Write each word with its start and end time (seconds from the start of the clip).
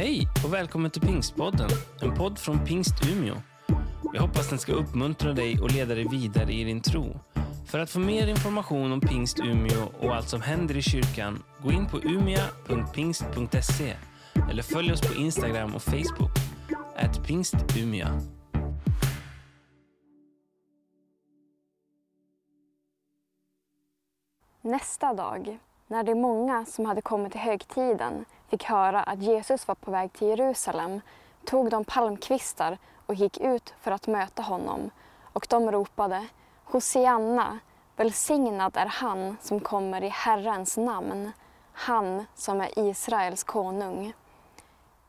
Hej 0.00 0.28
och 0.44 0.54
välkommen 0.54 0.90
till 0.90 1.02
Pingstpodden, 1.02 1.70
en 2.02 2.14
podd 2.14 2.38
från 2.38 2.64
Pingst 2.64 2.94
Umeå. 3.08 3.34
Jag 4.12 4.22
hoppas 4.22 4.48
den 4.48 4.58
ska 4.58 4.72
uppmuntra 4.72 5.32
dig 5.32 5.60
och 5.60 5.70
leda 5.70 5.94
dig 5.94 6.08
vidare 6.10 6.52
i 6.52 6.64
din 6.64 6.80
tro. 6.80 7.20
För 7.66 7.78
att 7.78 7.90
få 7.90 7.98
mer 7.98 8.26
information 8.26 8.92
om 8.92 9.00
Pingst 9.00 9.40
Umeå 9.40 9.88
och 10.00 10.14
allt 10.14 10.28
som 10.28 10.40
händer 10.42 10.76
i 10.76 10.82
kyrkan, 10.82 11.42
gå 11.62 11.72
in 11.72 11.86
på 11.86 11.98
umia.pingst.se 11.98 13.96
eller 14.50 14.62
följ 14.62 14.92
oss 14.92 15.00
på 15.00 15.14
Instagram 15.14 15.74
och 15.74 15.82
Facebook, 15.82 16.30
at 16.96 17.26
pingstumia. 17.26 18.20
Nästa 24.62 25.14
dag, 25.14 25.58
när 25.86 26.02
de 26.02 26.14
många 26.14 26.64
som 26.64 26.84
hade 26.84 27.02
kommit 27.02 27.32
till 27.32 27.40
högtiden 27.40 28.24
fick 28.50 28.64
höra 28.64 29.02
att 29.02 29.22
Jesus 29.22 29.68
var 29.68 29.74
på 29.74 29.90
väg 29.90 30.12
till 30.12 30.28
Jerusalem 30.28 31.00
tog 31.44 31.70
de 31.70 31.84
palmkvistar 31.84 32.78
och 33.06 33.14
gick 33.14 33.38
ut 33.38 33.74
för 33.80 33.90
att 33.90 34.06
möta 34.06 34.42
honom 34.42 34.90
och 35.32 35.46
de 35.50 35.72
ropade 35.72 36.26
Hosianna, 36.64 37.58
välsignad 37.96 38.76
är 38.76 38.86
han 38.86 39.36
som 39.40 39.60
kommer 39.60 40.04
i 40.04 40.08
Herrens 40.08 40.76
namn, 40.76 41.32
han 41.72 42.26
som 42.34 42.60
är 42.60 42.78
Israels 42.78 43.44
konung. 43.44 44.12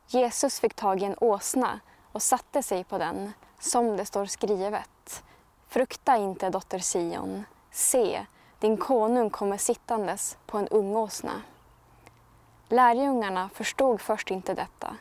Jesus 0.08 0.60
fick 0.60 0.74
tag 0.74 1.02
i 1.02 1.06
en 1.06 1.16
åsna 1.22 1.80
och 2.12 2.22
satte 2.22 2.64
sig 2.64 2.84
på 2.84 2.98
den, 2.98 3.34
som 3.60 3.98
det 3.98 4.06
står 4.06 4.26
skrivet. 4.26 5.24
Frukta 5.68 6.18
inte, 6.18 6.50
dotter 6.50 6.80
Sion. 6.80 7.44
Se, 7.72 8.26
din 8.60 8.78
konung 8.78 9.30
kommer 9.30 9.58
sittandes 9.58 10.38
på 10.46 10.58
en 10.58 10.68
ungåsna. 10.68 11.42
Lärjungarna 12.72 13.50
förstod 13.50 14.02
först 14.02 14.32
inte 14.32 14.54
detta, 14.54 14.98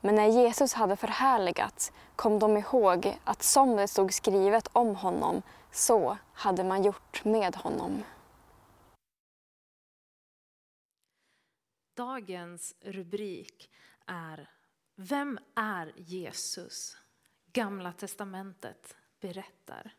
men 0.00 0.14
när 0.14 0.26
Jesus 0.26 0.72
hade 0.72 0.96
förhärligats 0.96 1.92
kom 2.16 2.38
de 2.38 2.56
ihåg 2.56 3.18
att 3.24 3.42
som 3.42 3.76
det 3.76 3.88
stod 3.88 4.14
skrivet 4.14 4.68
om 4.72 4.96
honom, 4.96 5.42
så 5.70 6.18
hade 6.32 6.64
man 6.64 6.82
gjort 6.82 7.24
med 7.24 7.56
honom. 7.56 8.02
Dagens 11.96 12.74
rubrik 12.80 13.70
är 14.06 14.50
Vem 14.96 15.38
är 15.54 15.92
Jesus? 15.96 16.96
Gamla 17.52 17.92
testamentet 17.92 18.96
berättar. 19.20 19.94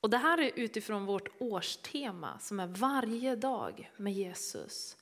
Och 0.00 0.10
det 0.10 0.18
här 0.18 0.38
är 0.38 0.52
utifrån 0.54 1.06
vårt 1.06 1.28
årstema 1.40 2.38
som 2.38 2.60
är 2.60 2.66
varje 2.66 3.36
dag 3.36 3.92
med 3.96 4.12
Jesus. 4.12 4.96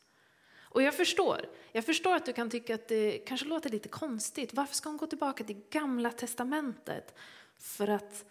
Och 0.76 0.82
jag 0.82 0.94
förstår, 0.94 1.48
jag 1.72 1.84
förstår 1.84 2.14
att 2.14 2.26
du 2.26 2.32
kan 2.32 2.50
tycka 2.50 2.74
att 2.74 2.88
det 2.88 3.18
kanske 3.18 3.46
låter 3.46 3.70
lite 3.70 3.88
konstigt. 3.88 4.54
Varför 4.54 4.74
ska 4.74 4.88
hon 4.88 4.96
gå 4.96 5.06
tillbaka 5.06 5.44
till 5.44 5.60
gamla 5.70 6.10
testamentet 6.10 7.14
för 7.58 7.88
att 7.88 8.24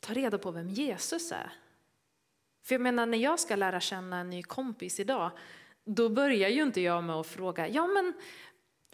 ta 0.00 0.12
reda 0.12 0.38
på 0.38 0.50
vem 0.50 0.68
Jesus 0.68 1.32
är? 1.32 1.52
För 2.62 2.74
jag 2.74 2.80
menar, 2.80 3.06
när 3.06 3.18
jag 3.18 3.40
ska 3.40 3.56
lära 3.56 3.80
känna 3.80 4.18
en 4.18 4.30
ny 4.30 4.42
kompis 4.42 5.00
idag, 5.00 5.30
då 5.84 6.08
börjar 6.08 6.48
ju 6.48 6.62
inte 6.62 6.80
jag 6.80 7.04
med 7.04 7.16
att 7.16 7.26
fråga, 7.26 7.68
ja 7.68 7.86
men 7.86 8.12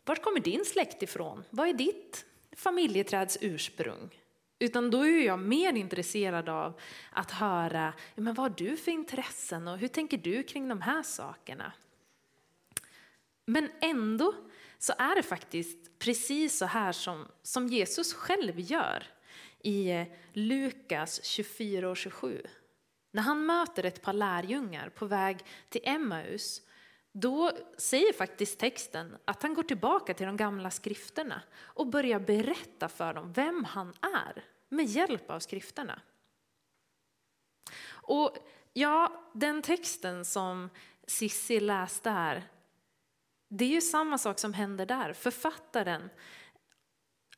vart 0.04 0.22
kommer 0.22 0.40
din 0.40 0.64
släkt 0.64 1.02
ifrån? 1.02 1.44
Vad 1.50 1.68
är 1.68 1.72
ditt 1.72 2.26
familjeträds 2.56 3.38
ursprung? 3.40 4.20
Utan 4.58 4.90
då 4.90 5.06
är 5.06 5.26
jag 5.26 5.38
mer 5.38 5.72
intresserad 5.72 6.48
av 6.48 6.80
att 7.12 7.30
höra, 7.30 7.92
men 8.14 8.34
vad 8.34 8.50
har 8.50 8.56
du 8.56 8.76
för 8.76 8.92
intressen 8.92 9.68
och 9.68 9.78
hur 9.78 9.88
tänker 9.88 10.18
du 10.18 10.42
kring 10.42 10.68
de 10.68 10.80
här 10.80 11.02
sakerna? 11.02 11.72
Men 13.46 13.70
ändå 13.80 14.34
så 14.78 14.92
är 14.98 15.14
det 15.14 15.22
faktiskt 15.22 15.98
precis 15.98 16.58
så 16.58 16.64
här 16.64 16.92
som, 16.92 17.28
som 17.42 17.66
Jesus 17.66 18.14
själv 18.14 18.60
gör 18.60 19.06
i 19.58 19.90
eh, 19.90 20.06
Lukas 20.32 21.24
24 21.24 21.90
och 21.90 21.96
27. 21.96 22.42
När 23.12 23.22
han 23.22 23.46
möter 23.46 23.84
ett 23.84 24.02
par 24.02 24.12
lärjungar 24.12 24.88
på 24.88 25.06
väg 25.06 25.38
till 25.68 25.80
Emmaus, 25.84 26.62
då 27.12 27.52
säger 27.78 28.12
faktiskt 28.12 28.58
texten 28.58 29.16
att 29.24 29.42
han 29.42 29.54
går 29.54 29.62
tillbaka 29.62 30.14
till 30.14 30.26
de 30.26 30.36
gamla 30.36 30.70
skrifterna 30.70 31.42
och 31.58 31.86
börjar 31.86 32.20
berätta 32.20 32.88
för 32.88 33.14
dem 33.14 33.32
vem 33.32 33.64
han 33.64 33.92
är 34.00 34.44
med 34.68 34.86
hjälp 34.86 35.30
av 35.30 35.40
skrifterna. 35.40 36.00
Och 37.88 38.36
ja, 38.72 39.22
den 39.34 39.62
texten 39.62 40.24
som 40.24 40.70
Sissi 41.06 41.60
läste 41.60 42.10
här, 42.10 42.42
det 43.48 43.64
är 43.64 43.68
ju 43.68 43.80
samma 43.80 44.18
sak 44.18 44.38
som 44.38 44.54
händer 44.54 44.86
där. 44.86 45.12
Författaren 45.12 46.10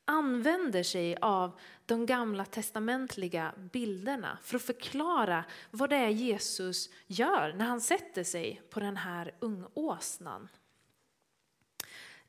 använder 0.04 0.82
sig 0.82 1.16
av 1.16 1.60
de 1.86 2.06
gamla 2.06 2.44
testamentliga 2.44 3.54
bilderna 3.72 4.38
för 4.42 4.56
att 4.56 4.62
förklara 4.62 5.44
vad 5.70 5.90
det 5.90 5.96
är 5.96 6.08
Jesus 6.08 6.90
gör 7.06 7.52
när 7.52 7.64
han 7.64 7.80
sätter 7.80 8.24
sig 8.24 8.62
på 8.70 8.80
den 8.80 8.96
här 8.96 9.34
ungåsnan. 9.38 10.48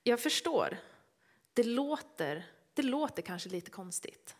Jag 0.03 0.19
förstår, 0.19 0.77
det 1.53 1.63
låter, 1.63 2.45
det 2.73 2.81
låter 2.81 3.21
kanske 3.21 3.49
lite 3.49 3.71
konstigt. 3.71 4.35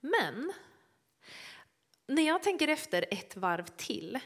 Men 0.00 0.52
när 2.06 2.26
jag 2.26 2.42
tänker 2.42 2.68
efter 2.68 3.04
ett 3.10 3.36
varv 3.36 3.66
till 3.66 4.20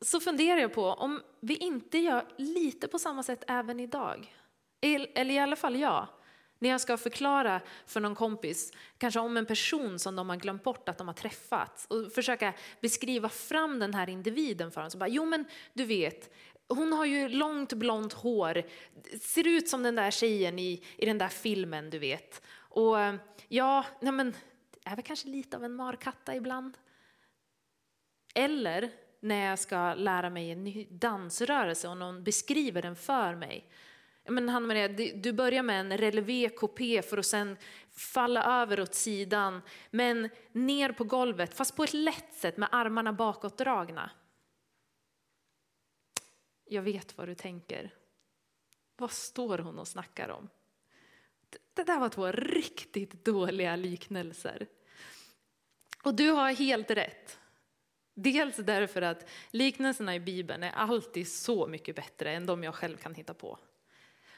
så 0.00 0.20
funderar 0.20 0.60
jag 0.60 0.72
på 0.72 0.84
om 0.84 1.22
vi 1.40 1.56
inte 1.56 1.98
gör 1.98 2.24
lite 2.36 2.88
på 2.88 2.98
samma 2.98 3.22
sätt 3.22 3.44
även 3.48 3.80
idag. 3.80 4.36
Eller 4.80 5.30
i 5.30 5.38
alla 5.38 5.56
fall 5.56 5.76
jag. 5.76 6.08
När 6.58 6.68
jag 6.68 6.80
ska 6.80 6.96
förklara 6.96 7.60
för 7.86 8.00
någon 8.00 8.14
kompis, 8.14 8.72
kanske 8.98 9.20
om 9.20 9.36
en 9.36 9.46
person 9.46 9.98
som 9.98 10.16
de 10.16 10.28
har 10.28 10.36
glömt 10.36 10.62
bort 10.62 10.88
att 10.88 10.98
de 10.98 11.06
har 11.06 11.14
träffat 11.14 11.86
och 11.88 12.12
försöka 12.12 12.54
beskriva 12.80 13.28
fram 13.28 13.78
den 13.78 13.94
här 13.94 14.08
individen 14.08 14.70
för 14.70 14.80
dem. 14.80 14.90
Så 14.90 14.98
bara, 14.98 15.08
jo 15.08 15.24
men 15.24 15.44
du 15.72 15.84
vet, 15.84 16.34
hon 16.68 16.92
har 16.92 17.04
ju 17.04 17.28
långt 17.28 17.72
blont 17.72 18.12
hår, 18.12 18.62
ser 19.20 19.46
ut 19.46 19.68
som 19.68 19.82
den 19.82 19.94
där 19.94 20.10
tjejen 20.10 20.58
i, 20.58 20.84
i 20.96 21.06
den 21.06 21.18
där 21.18 21.28
filmen 21.28 21.90
du 21.90 21.98
vet. 21.98 22.42
Och 22.54 22.96
ja, 23.48 23.84
nej 24.00 24.12
men, 24.12 24.34
är 24.84 24.96
väl 24.96 25.04
kanske 25.04 25.28
lite 25.28 25.56
av 25.56 25.64
en 25.64 25.74
markatta 25.74 26.36
ibland. 26.36 26.78
Eller 28.34 28.90
när 29.22 29.48
jag 29.48 29.58
ska 29.58 29.94
lära 29.94 30.30
mig 30.30 30.50
en 30.50 30.64
ny 30.64 30.86
dansrörelse 30.90 31.88
och 31.88 31.96
någon 31.96 32.24
beskriver 32.24 32.82
den 32.82 32.96
för 32.96 33.34
mig. 33.34 33.70
Men 34.28 34.48
han 34.48 34.66
Maria, 34.66 34.88
du 35.14 35.32
börjar 35.32 35.62
med 35.62 35.80
en 35.80 35.98
relevé 35.98 36.48
kopé 36.48 37.02
för 37.02 37.18
att 37.18 37.26
sen 37.26 37.56
falla 37.90 38.62
över 38.62 38.80
åt 38.80 38.94
sidan, 38.94 39.62
men 39.90 40.30
ner 40.52 40.92
på 40.92 41.04
golvet, 41.04 41.54
fast 41.54 41.76
på 41.76 41.84
ett 41.84 41.94
lätt 41.94 42.34
sätt 42.34 42.56
med 42.56 42.68
armarna 42.72 43.12
bakåtdragna. 43.12 44.10
Jag 46.64 46.82
vet 46.82 47.18
vad 47.18 47.28
du 47.28 47.34
tänker. 47.34 47.94
Vad 48.96 49.10
står 49.10 49.58
hon 49.58 49.78
och 49.78 49.88
snackar 49.88 50.28
om? 50.28 50.48
Det 51.74 51.84
där 51.84 51.98
var 51.98 52.08
två 52.08 52.32
riktigt 52.32 53.24
dåliga 53.24 53.76
liknelser. 53.76 54.66
Och 56.02 56.14
du 56.14 56.30
har 56.30 56.52
helt 56.52 56.90
rätt. 56.90 57.38
Dels 58.14 58.56
därför 58.56 59.02
att 59.02 59.28
liknelserna 59.50 60.14
i 60.14 60.20
Bibeln 60.20 60.62
är 60.62 60.72
alltid 60.72 61.28
så 61.28 61.66
mycket 61.66 61.96
bättre 61.96 62.32
än 62.32 62.46
de 62.46 62.64
jag 62.64 62.74
själv 62.74 62.96
kan 62.96 63.14
hitta 63.14 63.34
på. 63.34 63.58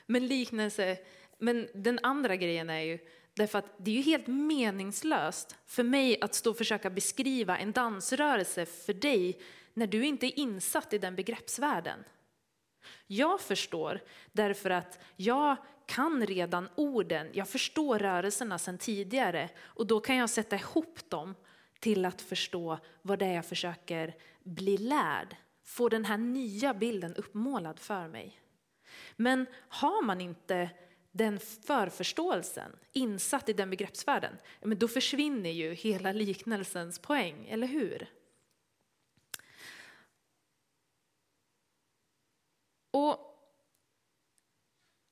Men 0.07 0.27
liknelse, 0.27 0.99
men 1.39 1.69
den 1.75 1.99
andra 2.03 2.37
grejen 2.37 2.71
är 2.71 2.81
ju 2.81 2.99
därför 3.35 3.59
att 3.59 3.75
det 3.79 3.91
är 3.91 3.95
ju 3.95 4.03
helt 4.03 4.27
meningslöst 4.27 5.57
för 5.67 5.83
mig 5.83 6.21
att 6.21 6.35
stå 6.35 6.51
och 6.51 6.59
försöka 6.59 6.91
beskriva 6.91 7.59
en 7.59 7.73
dansrörelse 7.73 8.67
för 8.67 8.95
dig 8.95 9.41
när 9.75 9.87
du 9.87 10.06
inte 10.06 10.27
är 10.27 10.39
insatt 10.39 10.93
i 10.93 10.99
den 10.99 11.17
begreppsvärlden. 11.17 12.05
Jag 13.06 13.41
förstår 13.41 14.00
därför 14.32 14.70
att 14.70 14.99
jag 15.17 15.56
kan 15.87 16.27
redan 16.27 16.69
orden, 16.75 17.31
jag 17.32 17.49
förstår 17.49 17.99
rörelserna 17.99 18.59
sedan 18.59 18.79
tidigare 18.79 19.49
och 19.61 19.87
då 19.87 20.00
kan 20.00 20.17
jag 20.17 20.31
sätta 20.31 20.56
ihop 20.56 21.11
dem 21.11 21.35
till 21.84 22.04
att 22.04 22.22
förstå 22.22 22.78
vad 23.02 23.19
det 23.19 23.26
är 23.26 23.34
jag 23.34 23.46
försöker 23.46 24.14
bli 24.42 24.76
lärd. 24.76 25.36
Få 25.64 25.88
den 25.88 26.04
här 26.04 26.19
nya 26.19 26.75
bilden 26.75 27.14
uppmålad 27.14 27.81
för 27.81 28.08
mig. 28.08 28.40
Men 29.16 29.46
har 29.69 30.02
man 30.02 30.20
inte 30.20 30.70
den 31.12 31.38
förförståelsen, 31.40 32.72
insatt 32.92 33.48
i 33.48 33.52
den 33.52 33.70
begreppsvärlden, 33.70 34.36
men 34.62 34.78
då 34.78 34.88
försvinner 34.88 35.50
ju 35.50 35.75
hela 35.75 36.12
liknelsens 36.12 36.98
poäng, 36.98 37.46
eller 37.48 37.66
hur? 37.66 38.10
Och 42.90 43.19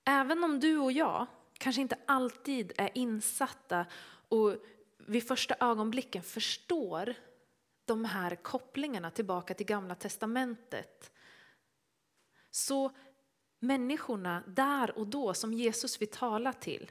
även 0.05 0.45
om 0.45 0.61
du 0.61 0.79
och 0.79 0.93
jag 0.93 1.27
kanske 1.59 1.83
inte 1.83 1.99
alltid 2.07 2.73
är 2.77 2.91
insatta 2.95 3.87
och 4.29 4.57
vid 5.07 5.29
första 5.29 5.55
ögonblicken 5.61 6.23
förstår 6.23 7.15
de 7.85 8.05
här 8.05 8.37
kopplingarna 8.37 9.11
tillbaka 9.11 9.55
till 9.55 9.67
gamla 9.67 9.95
testamentet 9.95 11.13
så 12.51 12.91
människorna 13.59 14.43
där 14.47 14.99
och 14.99 15.07
då 15.07 15.35
som 15.35 15.53
Jesus 15.53 16.01
vill 16.01 16.09
tala 16.09 16.53
till, 16.53 16.91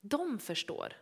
de 0.00 0.38
förstår. 0.38 0.96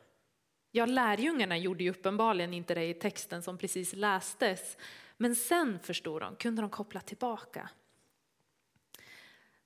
Ja, 0.70 0.86
lärjungarna 0.86 1.58
gjorde 1.58 1.84
ju 1.84 1.90
uppenbarligen 1.90 2.54
inte 2.54 2.74
det 2.74 2.84
i 2.84 2.94
texten 2.94 3.42
som 3.42 3.58
precis 3.58 3.92
lästes. 3.92 4.76
Men 5.16 5.36
sen 5.36 5.78
förstod 5.78 6.22
de, 6.22 6.36
kunde 6.36 6.62
de 6.62 6.70
koppla 6.70 7.00
tillbaka. 7.00 7.70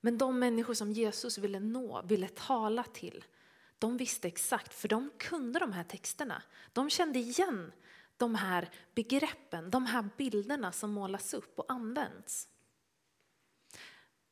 Men 0.01 0.17
de 0.17 0.39
människor 0.39 0.73
som 0.73 0.91
Jesus 0.91 1.37
ville 1.37 1.59
nå, 1.59 2.01
ville 2.01 2.27
tala 2.27 2.83
till, 2.83 3.23
de 3.79 3.97
visste 3.97 4.27
exakt, 4.27 4.73
för 4.73 4.87
de 4.87 5.11
kunde 5.17 5.59
de 5.59 5.71
här 5.73 5.83
texterna. 5.83 6.43
De 6.73 6.89
kände 6.89 7.19
igen 7.19 7.71
de 8.17 8.35
här 8.35 8.69
begreppen, 8.95 9.71
de 9.71 9.85
här 9.85 10.09
bilderna 10.17 10.71
som 10.71 10.91
målas 10.91 11.33
upp 11.33 11.59
och 11.59 11.71
används. 11.71 12.47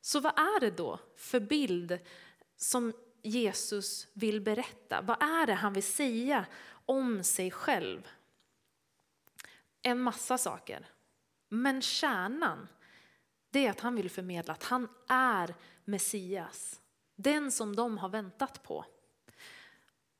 Så 0.00 0.20
vad 0.20 0.38
är 0.38 0.60
det 0.60 0.70
då 0.70 1.00
för 1.16 1.40
bild 1.40 1.98
som 2.56 2.92
Jesus 3.22 4.08
vill 4.12 4.40
berätta? 4.40 5.00
Vad 5.02 5.22
är 5.22 5.46
det 5.46 5.54
han 5.54 5.72
vill 5.72 5.82
säga 5.82 6.46
om 6.86 7.24
sig 7.24 7.50
själv? 7.50 8.08
En 9.82 10.00
massa 10.00 10.38
saker. 10.38 10.86
Men 11.48 11.82
kärnan, 11.82 12.68
det 13.50 13.66
är 13.66 13.70
att 13.70 13.80
han 13.80 13.96
vill 13.96 14.10
förmedla 14.10 14.52
att 14.52 14.62
han 14.62 14.88
är 15.08 15.54
Messias. 15.84 16.80
Den 17.16 17.52
som 17.52 17.76
de 17.76 17.98
har 17.98 18.08
väntat 18.08 18.62
på. 18.62 18.84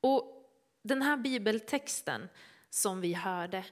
Och 0.04 0.50
den 0.82 1.02
här 1.02 1.16
bibeltexten 1.16 2.28
som 2.70 3.00
vi 3.00 3.12
hörde, 3.12 3.64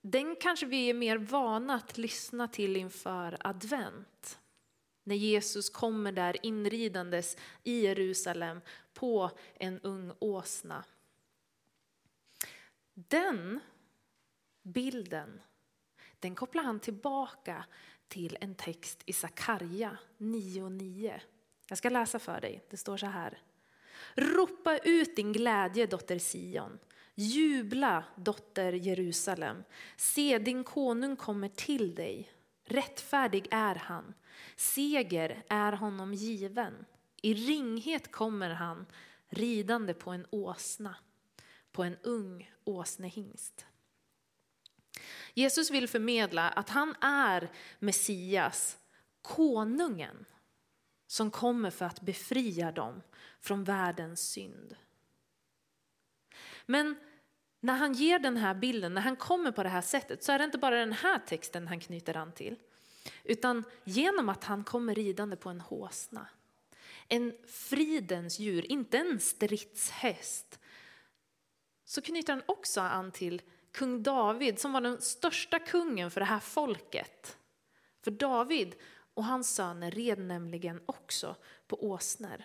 den 0.00 0.36
kanske 0.36 0.66
vi 0.66 0.90
är 0.90 0.94
mer 0.94 1.18
vana 1.18 1.74
att 1.74 1.98
lyssna 1.98 2.48
till 2.48 2.76
inför 2.76 3.36
advent. 3.40 4.38
När 5.04 5.14
Jesus 5.14 5.70
kommer 5.70 6.12
där 6.12 6.46
inridandes 6.46 7.36
i 7.64 7.80
Jerusalem 7.80 8.60
på 8.94 9.30
en 9.54 9.80
ung 9.80 10.12
åsna. 10.18 10.84
Den 12.94 13.60
bilden, 14.62 15.40
den 16.18 16.34
kopplar 16.34 16.62
han 16.62 16.80
tillbaka 16.80 17.64
till 18.08 18.38
en 18.40 18.54
text 18.54 19.02
i 19.06 19.12
Sakarja 19.12 19.98
9.9. 20.18 21.20
Jag 21.68 21.78
ska 21.78 21.90
läsa 21.90 22.18
för 22.18 22.40
dig, 22.40 22.64
det 22.70 22.76
står 22.76 22.96
så 22.96 23.06
här. 23.06 23.42
Ropa 24.14 24.78
ut 24.78 25.16
din 25.16 25.32
glädje 25.32 25.86
dotter 25.86 26.18
Sion. 26.18 26.78
Jubla 27.14 28.04
dotter 28.16 28.72
Jerusalem. 28.72 29.64
Se 29.96 30.38
din 30.38 30.64
konung 30.64 31.16
kommer 31.16 31.48
till 31.48 31.94
dig. 31.94 32.30
Rättfärdig 32.64 33.48
är 33.50 33.74
han. 33.74 34.14
Seger 34.56 35.42
är 35.48 35.72
honom 35.72 36.14
given. 36.14 36.84
I 37.22 37.34
ringhet 37.34 38.12
kommer 38.12 38.50
han 38.50 38.86
ridande 39.28 39.94
på 39.94 40.10
en 40.10 40.26
åsna, 40.30 40.94
på 41.72 41.82
en 41.82 41.96
ung 42.02 42.50
åsnehingst. 42.64 43.66
Jesus 45.34 45.70
vill 45.70 45.88
förmedla 45.88 46.48
att 46.48 46.68
han 46.68 46.94
är 47.00 47.50
Messias, 47.78 48.78
konungen 49.22 50.24
som 51.08 51.30
kommer 51.30 51.70
för 51.70 51.84
att 51.84 52.00
befria 52.00 52.72
dem 52.72 53.02
från 53.40 53.64
världens 53.64 54.20
synd. 54.20 54.76
Men 56.66 56.96
när 57.60 57.74
han 57.74 57.92
ger 57.92 58.18
den 58.18 58.36
här 58.36 58.54
bilden, 58.54 58.94
när 58.94 59.02
han 59.02 59.16
kommer 59.16 59.52
på 59.52 59.62
det 59.62 59.68
här 59.68 59.80
sättet, 59.80 60.24
så 60.24 60.32
är 60.32 60.38
det 60.38 60.44
inte 60.44 60.58
bara 60.58 60.76
den 60.76 60.92
här 60.92 61.18
texten 61.18 61.68
han 61.68 61.80
knyter 61.80 62.16
an 62.16 62.32
till. 62.32 62.56
Utan 63.24 63.64
genom 63.84 64.28
att 64.28 64.44
han 64.44 64.64
kommer 64.64 64.94
ridande 64.94 65.36
på 65.36 65.48
en 65.48 65.60
håsna. 65.60 66.28
En 67.08 67.36
fridens 67.46 68.38
djur, 68.38 68.72
inte 68.72 68.98
en 68.98 69.20
stridshäst. 69.20 70.58
Så 71.84 72.02
knyter 72.02 72.32
han 72.32 72.42
också 72.46 72.80
an 72.80 73.12
till 73.12 73.42
kung 73.72 74.02
David 74.02 74.58
som 74.58 74.72
var 74.72 74.80
den 74.80 75.00
största 75.00 75.58
kungen 75.58 76.10
för 76.10 76.20
det 76.20 76.26
här 76.26 76.40
folket. 76.40 77.38
För 78.04 78.10
David 78.10 78.74
och 79.18 79.24
hans 79.24 79.54
söner 79.54 79.90
red 79.90 80.18
nämligen 80.18 80.80
också 80.86 81.36
på 81.66 81.84
åsnor. 81.84 82.44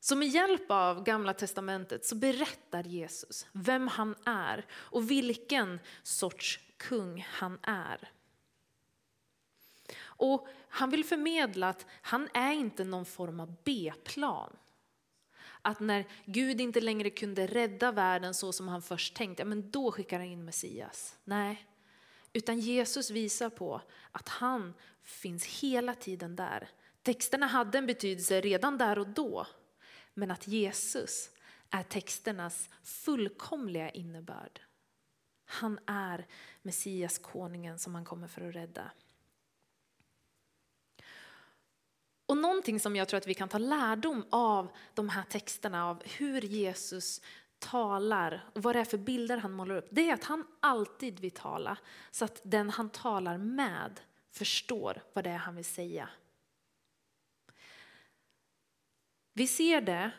Så 0.00 0.16
med 0.16 0.28
hjälp 0.28 0.70
av 0.70 1.04
Gamla 1.04 1.34
Testamentet 1.34 2.06
så 2.06 2.14
berättar 2.14 2.82
Jesus 2.82 3.46
vem 3.52 3.88
han 3.88 4.14
är 4.24 4.66
och 4.72 5.10
vilken 5.10 5.80
sorts 6.02 6.60
kung 6.76 7.26
han 7.30 7.58
är. 7.62 8.10
Och 9.98 10.48
han 10.68 10.90
vill 10.90 11.04
förmedla 11.04 11.68
att 11.68 11.86
han 12.02 12.28
är 12.34 12.52
inte 12.52 12.84
någon 12.84 13.06
form 13.06 13.40
av 13.40 13.54
B-plan. 13.64 14.56
Att 15.62 15.80
när 15.80 16.04
Gud 16.24 16.60
inte 16.60 16.80
längre 16.80 17.10
kunde 17.10 17.46
rädda 17.46 17.92
världen 17.92 18.34
så 18.34 18.52
som 18.52 18.68
han 18.68 18.82
först 18.82 19.14
tänkte, 19.14 19.44
men 19.44 19.70
då 19.70 19.92
skickar 19.92 20.18
han 20.18 20.28
in 20.28 20.44
Messias. 20.44 21.18
Nej, 21.24 21.66
utan 22.36 22.58
Jesus 22.58 23.10
visar 23.10 23.50
på 23.50 23.80
att 24.12 24.28
han 24.28 24.74
finns 25.02 25.44
hela 25.44 25.94
tiden 25.94 26.36
där. 26.36 26.68
Texterna 27.02 27.46
hade 27.46 27.78
en 27.78 27.86
betydelse 27.86 28.40
redan 28.40 28.78
där 28.78 28.98
och 28.98 29.08
då, 29.08 29.46
men 30.14 30.30
att 30.30 30.48
Jesus 30.48 31.30
är 31.70 31.82
texternas 31.82 32.70
fullkomliga 32.82 33.90
innebörd. 33.90 34.60
Han 35.44 35.78
är 35.86 36.26
Messias, 36.62 37.18
konungen 37.18 37.78
som 37.78 37.94
han 37.94 38.04
kommer 38.04 38.28
för 38.28 38.48
att 38.48 38.54
rädda. 38.54 38.90
Och 42.26 42.36
någonting 42.36 42.80
som 42.80 42.96
jag 42.96 43.08
tror 43.08 43.18
att 43.18 43.26
vi 43.26 43.34
kan 43.34 43.48
ta 43.48 43.58
lärdom 43.58 44.26
av 44.30 44.68
de 44.94 45.08
här 45.08 45.22
texterna, 45.22 45.86
av 45.86 46.02
hur 46.04 46.40
Jesus 46.40 47.20
talar 47.58 48.48
och 48.54 48.62
vad 48.62 48.74
det 48.74 48.80
är 48.80 48.84
för 48.84 48.98
bilder 48.98 49.36
han 49.36 49.52
målar 49.52 49.76
upp, 49.76 49.88
det 49.90 50.10
är 50.10 50.14
att 50.14 50.24
han 50.24 50.46
alltid 50.60 51.20
vill 51.20 51.30
tala 51.30 51.78
så 52.10 52.24
att 52.24 52.40
den 52.42 52.70
han 52.70 52.90
talar 52.90 53.38
med 53.38 54.00
förstår 54.30 55.02
vad 55.12 55.24
det 55.24 55.30
är 55.30 55.36
han 55.36 55.56
vill 55.56 55.64
säga. 55.64 56.08
Vi 59.32 59.46
ser 59.46 59.80
det 59.80 60.10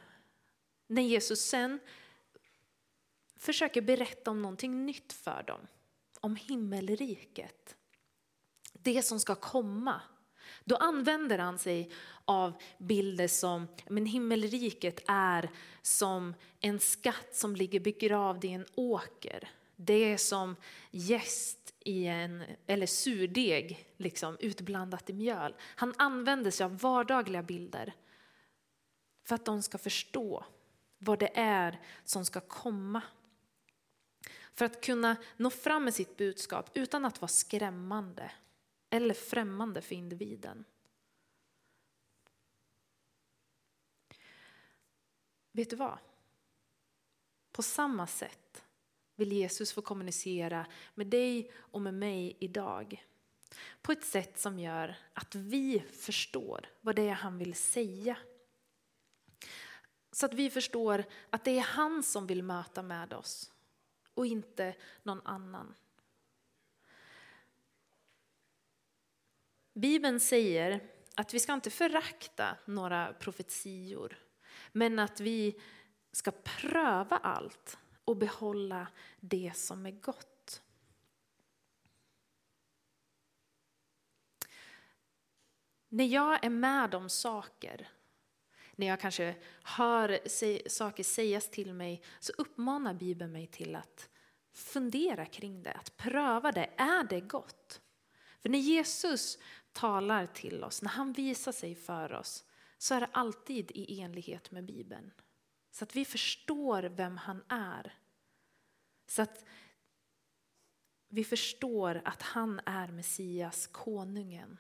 när 0.88 1.02
Jesus 1.02 1.50
sen 1.50 1.80
försöker 3.36 3.82
berätta 3.82 4.32
om 4.32 4.42
någonting 4.42 4.86
nytt 4.86 5.14
för 5.14 5.44
dem. 5.44 5.68
Om 6.20 6.36
himmelriket. 6.36 7.76
Det 8.74 9.02
som 9.02 9.20
ska 9.20 9.36
komma. 9.36 10.02
Då 10.68 10.76
använder 10.76 11.38
han 11.38 11.60
sig 11.60 11.92
av 12.26 12.54
bilder 12.78 13.28
som 13.28 13.68
men 13.88 14.06
himmelriket 14.06 15.04
är 15.08 15.50
som 15.82 16.34
en 16.60 16.80
skatt 16.80 17.36
som 17.36 17.56
ligger 17.56 17.80
begravd 17.80 18.46
i 18.46 18.50
en 18.50 18.66
åker. 18.76 19.50
Det 19.76 19.94
är 20.14 20.18
som 20.18 20.56
gäst 20.92 21.74
i 21.80 22.06
en, 22.06 22.44
eller 22.66 22.86
surdeg 22.86 23.88
liksom, 23.98 24.38
utblandat 24.40 25.10
i 25.10 25.14
mjöl. 25.14 25.56
Han 25.62 25.94
använder 25.98 26.52
sig 26.52 26.64
av 26.64 26.78
vardagliga 26.78 27.44
bilder 27.44 27.94
för 29.24 29.36
att 29.36 29.46
de 29.46 29.64
ska 29.64 29.78
förstå 29.78 30.46
vad 30.98 31.20
det 31.20 31.32
är 31.34 31.80
som 32.04 32.26
ska 32.26 32.40
komma. 32.40 33.02
För 34.54 34.66
att 34.66 34.82
kunna 34.82 35.16
nå 35.38 35.50
fram 35.50 35.84
med 35.84 35.94
sitt 35.94 36.18
budskap 36.18 36.70
utan 36.74 37.06
att 37.06 37.22
vara 37.22 37.30
skrämmande 37.30 38.32
eller 38.90 39.14
främmande 39.14 39.82
för 39.82 39.96
individen. 39.96 40.66
Vet 45.52 45.70
du 45.70 45.76
vad? 45.76 45.98
På 47.52 47.64
samma 47.64 48.08
sätt 48.08 48.64
vill 49.16 49.32
Jesus 49.32 49.74
få 49.74 49.82
kommunicera 49.82 50.66
med 50.96 51.08
dig 51.08 51.52
och 51.56 51.82
med 51.82 51.94
mig 51.94 52.38
idag. 52.40 53.06
På 53.82 53.92
ett 53.92 54.06
sätt 54.06 54.40
som 54.40 54.60
gör 54.60 54.96
att 55.14 55.36
vi 55.36 55.80
förstår 55.80 56.70
vad 56.82 56.96
det 56.96 57.10
är 57.10 57.14
han 57.14 57.38
vill 57.38 57.56
säga. 57.56 58.18
Så 60.12 60.26
att 60.26 60.34
vi 60.34 60.50
förstår 60.50 61.04
att 61.30 61.44
det 61.44 61.58
är 61.58 61.62
han 61.62 62.04
som 62.04 62.28
vill 62.28 62.44
möta 62.44 62.82
med 62.82 63.14
oss 63.14 63.52
och 64.14 64.26
inte 64.26 64.76
någon 65.04 65.22
annan. 65.22 65.76
Bibeln 69.78 70.20
säger 70.20 70.84
att 71.16 71.34
vi 71.34 71.40
ska 71.40 71.54
inte 71.54 71.70
förakta 71.70 72.58
några 72.66 73.14
profetior, 73.14 74.18
men 74.72 75.00
att 75.00 75.20
vi 75.20 75.62
ska 76.12 76.32
pröva 76.32 77.18
allt 77.18 77.78
och 78.06 78.18
behålla 78.18 78.88
det 79.20 79.52
som 79.56 79.86
är 79.86 79.92
gott. 79.92 80.62
När 85.90 86.06
jag 86.06 86.46
är 86.46 86.50
med 86.50 86.96
om 86.96 87.10
saker, 87.10 87.90
när 88.76 88.88
jag 88.88 89.00
kanske 89.00 89.36
hör 89.64 90.20
saker 90.70 91.04
sägas 91.04 91.50
till 91.50 91.74
mig, 91.74 92.04
så 92.20 92.34
uppmanar 92.38 92.94
Bibeln 92.94 93.32
mig 93.32 93.48
till 93.48 93.76
att 93.76 94.10
fundera 94.54 95.26
kring 95.26 95.64
det, 95.64 95.74
att 95.74 95.98
pröva 95.98 96.52
det. 96.52 96.70
Är 96.78 97.04
det 97.04 97.22
gott? 97.22 97.82
För 98.40 98.50
när 98.50 98.60
Jesus 98.60 99.38
talar 99.78 100.26
till 100.26 100.64
oss, 100.64 100.82
när 100.82 100.90
han 100.90 101.14
visar 101.14 101.52
sig 101.52 101.76
för 101.76 102.14
oss, 102.14 102.46
så 102.78 102.96
är 102.96 103.00
det 103.00 103.10
alltid 103.12 103.72
i 103.72 104.02
enlighet 104.02 104.52
med 104.52 104.66
Bibeln. 104.66 105.12
Så 105.72 105.84
att 105.84 105.96
vi 105.96 106.06
förstår 106.06 106.84
vem 106.84 107.18
han 107.18 107.44
är. 107.48 107.94
Så 109.08 109.22
att 109.22 109.46
vi 111.08 111.24
förstår 111.24 112.02
att 112.06 112.22
han 112.22 112.62
är 112.66 112.88
Messias, 112.88 113.68
konungen. 113.68 114.58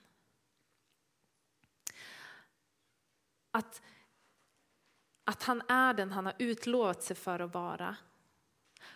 Att, 3.51 3.81
att 5.23 5.43
han 5.43 5.61
är 5.67 5.93
den 5.93 6.11
han 6.11 6.25
har 6.25 6.35
utlovat 6.39 7.03
sig 7.03 7.15
för 7.15 7.39
att 7.39 7.53
vara. 7.53 7.95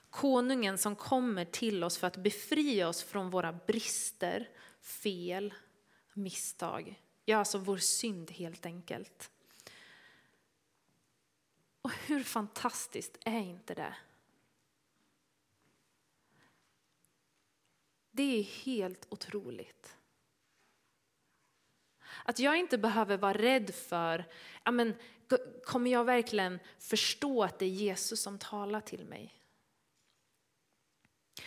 Konungen 0.09 0.77
som 0.77 0.95
kommer 0.95 1.45
till 1.45 1.83
oss 1.83 1.97
för 1.97 2.07
att 2.07 2.17
befria 2.17 2.87
oss 2.87 3.03
från 3.03 3.29
våra 3.29 3.53
brister, 3.53 4.49
fel, 4.81 5.53
misstag. 6.13 7.01
Ja, 7.25 7.37
alltså 7.37 7.57
vår 7.57 7.77
synd 7.77 8.31
helt 8.31 8.65
enkelt. 8.65 9.31
Och 11.81 11.91
hur 11.91 12.23
fantastiskt 12.23 13.17
är 13.25 13.39
inte 13.39 13.73
det? 13.73 13.95
Det 18.11 18.39
är 18.39 18.43
helt 18.43 19.07
otroligt. 19.09 19.97
Att 22.25 22.39
jag 22.39 22.57
inte 22.57 22.77
behöver 22.77 23.17
vara 23.17 23.33
rädd 23.33 23.75
för, 23.75 24.25
ja 24.63 24.71
men, 24.71 24.95
kommer 25.63 25.91
jag 25.91 26.05
verkligen 26.05 26.59
förstå 26.79 27.43
att 27.43 27.59
det 27.59 27.65
är 27.65 27.69
Jesus 27.69 28.21
som 28.21 28.39
talar 28.39 28.81
till 28.81 29.05
mig? 29.05 29.41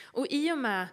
Och 0.03 0.27
i 0.31 0.53
och 0.53 0.59
med 0.59 0.89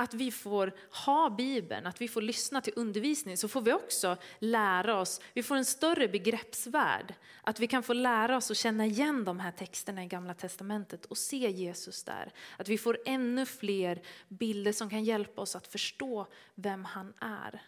att 0.00 0.14
vi 0.14 0.30
får 0.30 0.72
ha 1.04 1.30
Bibeln, 1.30 1.86
att 1.86 2.00
vi 2.00 2.08
får 2.08 2.22
lyssna 2.22 2.60
till 2.60 2.72
undervisning, 2.76 3.36
så 3.36 3.48
får 3.48 3.60
vi 3.60 3.72
också 3.72 4.16
lära 4.38 5.00
oss, 5.00 5.20
vi 5.34 5.42
får 5.42 5.56
en 5.56 5.64
större 5.64 6.08
begreppsvärld. 6.08 7.14
Att 7.42 7.60
vi 7.60 7.66
kan 7.66 7.82
få 7.82 7.92
lära 7.92 8.36
oss 8.36 8.50
att 8.50 8.56
känna 8.56 8.86
igen 8.86 9.24
de 9.24 9.40
här 9.40 9.52
texterna 9.52 10.04
i 10.04 10.06
Gamla 10.06 10.34
Testamentet 10.34 11.04
och 11.04 11.18
se 11.18 11.50
Jesus 11.50 12.04
där. 12.04 12.32
Att 12.56 12.68
vi 12.68 12.78
får 12.78 12.98
ännu 13.06 13.46
fler 13.46 14.02
bilder 14.28 14.72
som 14.72 14.90
kan 14.90 15.04
hjälpa 15.04 15.40
oss 15.40 15.56
att 15.56 15.66
förstå 15.66 16.26
vem 16.54 16.84
han 16.84 17.14
är. 17.20 17.62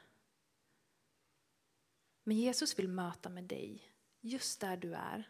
Men 2.24 2.36
Jesus 2.36 2.78
vill 2.78 2.88
möta 2.88 3.28
med 3.28 3.44
dig, 3.44 3.82
just 4.20 4.60
där 4.60 4.76
du 4.76 4.94
är, 4.94 5.28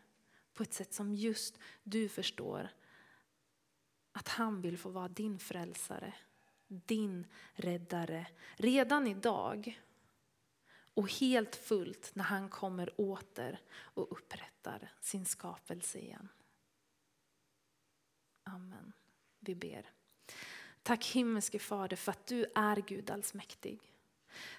på 0.55 0.63
ett 0.63 0.75
sätt 0.75 0.95
som 0.95 1.15
just 1.15 1.59
du 1.83 2.09
förstår 2.09 2.69
att 4.13 4.29
han 4.29 4.61
vill 4.61 4.79
få 4.79 4.89
vara 4.89 5.09
din 5.09 5.39
frälsare 5.39 6.15
din 6.87 7.27
räddare 7.53 8.27
redan 8.57 9.07
idag 9.07 9.81
och 10.95 11.13
helt 11.13 11.57
fullt 11.57 12.15
när 12.15 12.25
han 12.25 12.49
kommer 12.49 13.01
åter 13.01 13.61
och 13.73 14.13
upprättar 14.13 14.93
sin 15.01 15.25
skapelse 15.25 15.99
igen. 15.99 16.29
Amen. 18.45 18.93
Vi 19.41 19.55
ber. 19.55 19.91
Tack 20.83 21.07
himmelske 21.07 21.59
Fader 21.59 21.97
för 21.97 22.13
att 22.13 22.27
du 22.27 22.47
är 22.55 22.77
Gud 22.77 23.11
allsmäktig. 23.11 23.81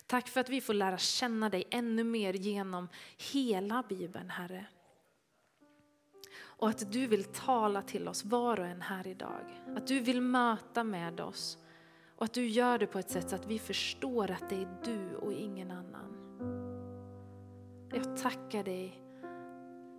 Tack 0.06 0.28
för 0.28 0.42
att 0.42 0.50
vi 0.50 0.62
får 0.62 0.74
lära 0.74 0.98
känna 0.98 1.50
dig 1.50 1.64
ännu 1.70 2.04
mer 2.04 2.34
genom 2.34 2.90
hela 3.18 3.84
Bibeln, 3.90 4.30
Herre. 4.30 4.66
Och 6.36 6.70
att 6.70 6.92
du 6.92 7.08
vill 7.08 7.24
tala 7.24 7.82
till 7.82 8.08
oss 8.08 8.26
var 8.26 8.60
och 8.60 8.66
en 8.66 8.82
här 8.82 9.08
idag. 9.08 9.62
Att 9.76 9.88
du 9.88 10.00
vill 10.00 10.22
möta 10.22 10.84
med 10.84 11.20
oss 11.20 11.58
och 12.24 12.26
att 12.26 12.34
du 12.34 12.48
gör 12.48 12.78
det 12.78 12.88
på 12.88 13.00
ett 13.00 13.10
sätt 13.10 13.30
så 13.30 13.36
att 13.36 13.46
vi 13.46 13.60
förstår 13.60 14.32
att 14.32 14.50
det 14.50 14.56
är 14.56 14.68
du 14.84 15.16
och 15.16 15.34
ingen 15.34 15.72
annan. 15.72 16.16
Jag 17.94 18.18
tackar 18.18 18.64
dig 18.64 19.04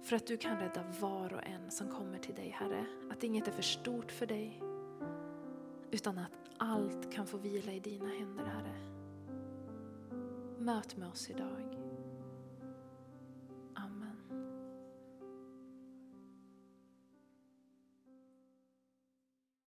för 0.02 0.16
att 0.16 0.26
du 0.26 0.36
kan 0.36 0.58
rädda 0.58 0.84
var 1.00 1.32
och 1.32 1.44
en 1.44 1.70
som 1.70 1.88
kommer 1.88 2.18
till 2.18 2.34
dig 2.34 2.48
Herre. 2.48 2.86
Att 3.10 3.24
inget 3.24 3.48
är 3.48 3.52
för 3.52 3.62
stort 3.62 4.12
för 4.12 4.26
dig. 4.26 4.62
Utan 5.90 6.18
att 6.18 6.32
allt 6.58 7.12
kan 7.12 7.26
få 7.26 7.36
vila 7.36 7.72
i 7.72 7.80
dina 7.80 8.08
händer 8.08 8.44
Herre. 8.44 8.74
Möt 10.58 10.96
med 10.96 11.08
oss 11.08 11.30
idag. 11.30 11.83